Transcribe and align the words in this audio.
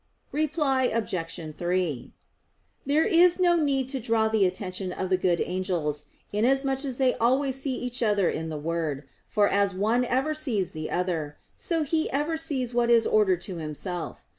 Reply 0.31 0.85
Obj. 0.85 1.55
3: 1.55 2.13
There 2.87 3.05
is 3.05 3.39
no 3.39 3.55
need 3.57 3.87
to 3.89 3.99
draw 3.99 4.27
the 4.29 4.47
attention 4.47 4.91
of 4.91 5.11
the 5.11 5.17
good 5.17 5.39
angels, 5.45 6.05
inasmuch 6.33 6.83
as 6.85 6.97
they 6.97 7.13
always 7.17 7.61
see 7.61 7.75
each 7.75 8.01
other 8.01 8.27
in 8.27 8.49
the 8.49 8.57
Word; 8.57 9.03
for 9.29 9.47
as 9.47 9.75
one 9.75 10.03
ever 10.05 10.33
sees 10.33 10.71
the 10.71 10.89
other, 10.89 11.37
so 11.55 11.83
he 11.83 12.09
ever 12.09 12.35
sees 12.35 12.73
what 12.73 12.89
is 12.89 13.05
ordered 13.05 13.41
to 13.41 13.57
himself. 13.57 14.25